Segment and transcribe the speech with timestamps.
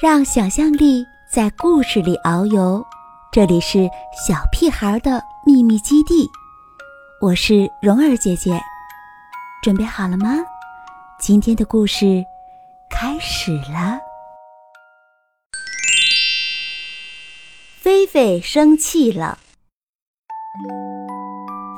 [0.00, 2.84] 让想象力在故事里遨游。
[3.32, 3.88] 这里是
[4.26, 6.28] 小屁孩的秘密基地，
[7.20, 8.58] 我是蓉儿姐姐，
[9.62, 10.36] 准备好了吗？
[11.18, 12.24] 今天的故事
[12.90, 13.98] 开始了。
[17.78, 19.38] 菲菲生气了。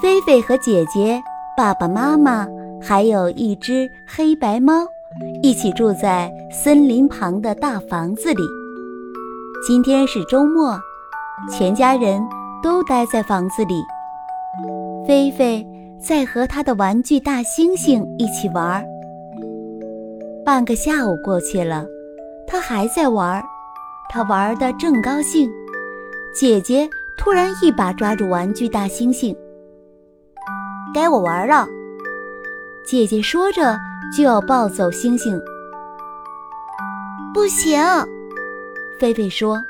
[0.00, 1.22] 菲菲和姐姐、
[1.56, 2.46] 爸爸妈妈
[2.80, 4.86] 还有一只黑白猫。
[5.42, 8.42] 一起住在森林旁的大房子里。
[9.66, 10.78] 今天是周末，
[11.50, 12.22] 全家人
[12.62, 13.82] 都待在房子里。
[15.06, 15.66] 菲菲
[16.00, 18.84] 在和他的玩具大猩猩一起玩。
[20.44, 21.84] 半个下午过去了，
[22.46, 23.42] 他还在玩。
[24.08, 25.48] 他玩的正高兴，
[26.34, 29.36] 姐姐突然一把抓住玩具大猩猩，
[30.94, 31.66] 该我玩了。
[32.86, 33.78] 姐姐说着。
[34.16, 35.40] 就要抱走星星，
[37.32, 37.80] 不行！
[38.98, 39.62] 菲菲说：“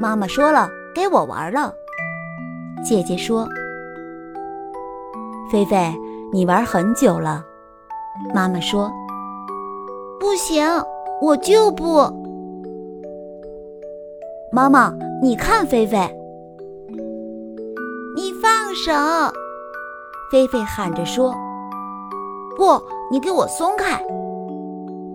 [0.00, 1.72] 妈妈说了，该我玩了。”
[2.84, 3.48] 姐姐说
[5.50, 5.94] ：“菲菲，
[6.32, 7.44] 你玩很久了。”
[8.34, 8.90] 妈妈说
[10.18, 10.66] ：“不行，
[11.22, 12.00] 我就不。”
[14.50, 14.92] 妈妈，
[15.22, 15.98] 你看，菲菲，
[18.16, 18.92] 你放手！
[20.32, 21.32] 菲菲喊着说。
[22.58, 24.02] 不，你给我松开！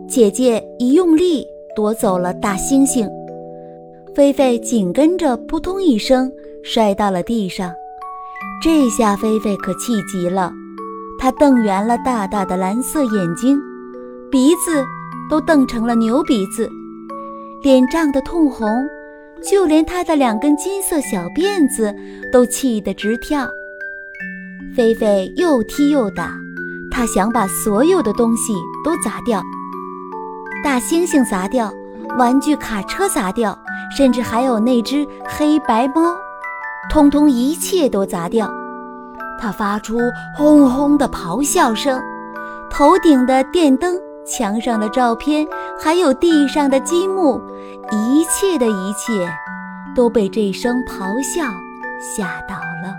[0.07, 3.05] 姐姐一用力夺走了大猩猩，
[4.15, 6.31] 菲菲紧跟着扑通一声
[6.63, 7.69] 摔到了地上。
[8.63, 10.53] 这下菲菲可气极了，
[11.19, 13.59] 她瞪圆了大大的蓝色眼睛，
[14.31, 14.81] 鼻子
[15.29, 16.69] 都瞪成了牛鼻子，
[17.61, 18.65] 脸涨得通红，
[19.43, 21.93] 就连她的两根金色小辫子
[22.31, 23.45] 都气得直跳。
[24.73, 26.42] 菲菲又踢又打。
[26.95, 29.41] 他想把所有的东西都砸掉，
[30.63, 31.73] 大猩猩砸掉，
[32.19, 33.57] 玩具卡车砸掉，
[33.97, 36.15] 甚至还有那只黑白猫，
[36.91, 38.47] 通通一切都砸掉。
[39.41, 39.97] 他发出
[40.37, 41.99] 轰轰的咆哮声，
[42.69, 45.47] 头顶的电灯、墙上的照片，
[45.81, 47.41] 还有地上的积木，
[47.91, 49.27] 一切的一切
[49.95, 51.43] 都被这声咆哮
[52.15, 52.93] 吓倒了。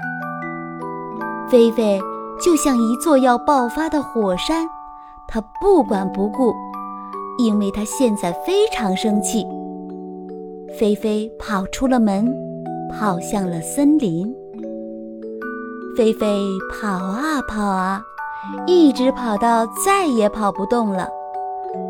[1.49, 2.00] 菲菲。
[2.41, 4.67] 就像一座要爆发的火山，
[5.28, 6.53] 他不管不顾，
[7.39, 9.47] 因为他现在非常生气。
[10.78, 12.34] 菲菲跑出了门，
[12.91, 14.34] 跑向了森林。
[15.97, 16.27] 菲菲
[16.72, 18.03] 跑啊跑啊，
[18.66, 21.09] 一直跑到再也跑不动了。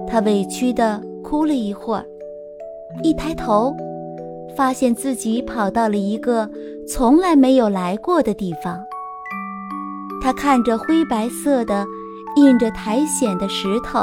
[0.07, 2.05] 他委屈地哭了一会儿，
[3.03, 3.75] 一抬头，
[4.55, 6.49] 发现自己跑到了一个
[6.87, 8.79] 从来没有来过的地方。
[10.25, 11.87] 他看着灰白色的、
[12.37, 14.03] 印着苔藓的石头，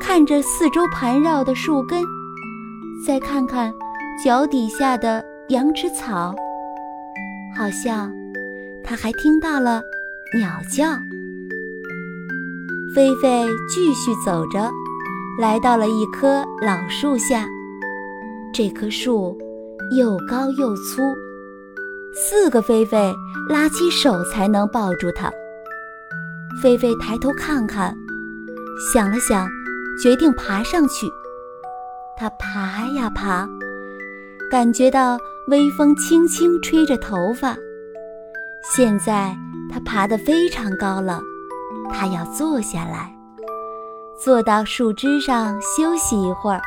[0.00, 2.02] 看着四周盘绕的树根，
[3.06, 3.72] 再看看
[4.24, 6.34] 脚底下的羊齿草，
[7.56, 8.12] 好像
[8.82, 9.80] 他还听到了
[10.36, 10.98] 鸟叫。
[12.92, 14.68] 菲菲继续走着，
[15.40, 17.46] 来到了一棵老树下。
[18.52, 19.38] 这棵树
[19.96, 21.02] 又高又粗。
[22.14, 23.14] 四个菲菲
[23.48, 25.30] 拉起手才能抱住它。
[26.62, 27.94] 菲菲抬头看看，
[28.92, 29.46] 想了想，
[30.02, 31.06] 决定爬上去。
[32.16, 33.46] 他爬呀爬，
[34.50, 35.18] 感觉到
[35.48, 37.54] 微风轻轻吹着头发。
[38.74, 39.36] 现在
[39.70, 41.20] 他爬得非常高了，
[41.92, 43.14] 他要坐下来，
[44.18, 46.60] 坐到树枝上休息一会儿。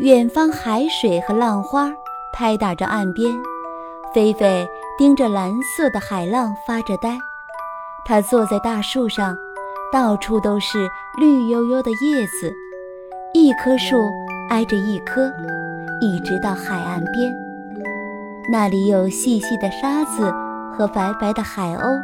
[0.00, 1.90] 远方海水和浪花
[2.34, 3.32] 拍打着岸边。
[4.14, 4.68] 菲菲
[4.98, 7.18] 盯着蓝色的海浪发着呆，
[8.04, 9.36] 她坐在大树上，
[9.92, 12.52] 到处都是绿油油的叶子，
[13.32, 13.96] 一棵树
[14.50, 15.32] 挨着一棵，
[16.00, 17.34] 一直到海岸边。
[18.52, 20.30] 那里有细细的沙子
[20.76, 22.00] 和白白的海鸥，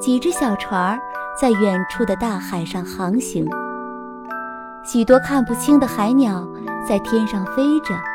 [0.00, 0.98] 几只小船儿
[1.38, 3.46] 在远处的大海上航行，
[4.82, 6.48] 许多看不清的海鸟
[6.88, 8.11] 在天上飞着。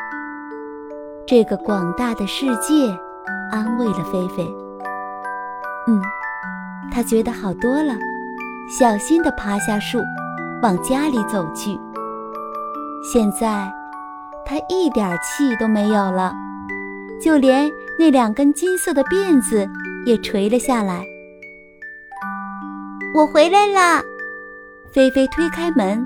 [1.28, 2.88] 这个广大的世界
[3.50, 4.50] 安慰了菲菲。
[5.86, 6.00] 嗯，
[6.90, 7.94] 他觉得好多了，
[8.78, 9.98] 小心地爬下树，
[10.62, 11.78] 往家里走去。
[13.12, 13.70] 现在
[14.46, 16.32] 他一点气都没有了，
[17.20, 19.68] 就连那两根金色的辫子
[20.06, 21.04] 也垂了下来。
[23.14, 24.02] 我回来了，
[24.90, 26.02] 菲菲推开门，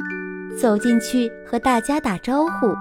[0.58, 2.74] 走进去和大家打招呼。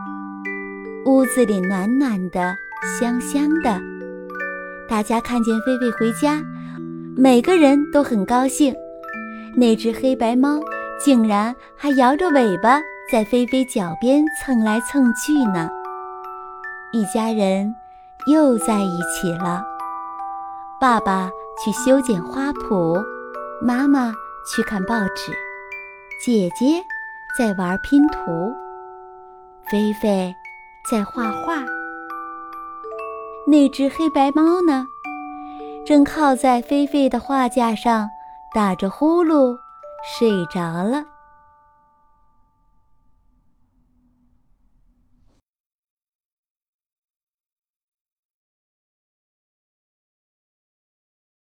[1.06, 2.56] 屋子里暖暖的，
[3.00, 3.82] 香香的。
[4.88, 6.40] 大家看见菲菲回家，
[7.18, 8.76] 每个人都很高兴。
[9.58, 10.60] 那只黑白猫
[11.04, 12.80] 竟然还摇着尾巴
[13.12, 15.70] 在菲菲脚边蹭来蹭去呢。
[16.94, 17.74] 一家人
[18.28, 19.64] 又在一起了。
[20.80, 21.30] 爸爸
[21.64, 23.04] 去修剪花圃，
[23.62, 24.14] 妈妈
[24.46, 25.32] 去看报纸，
[26.24, 26.82] 姐姐
[27.38, 28.54] 在玩拼图，
[29.70, 30.34] 菲菲
[30.90, 31.64] 在画画。
[33.48, 34.86] 那只黑白猫呢，
[35.86, 38.10] 正靠在菲菲的画架上
[38.54, 39.58] 打着呼噜
[40.18, 41.04] 睡着了。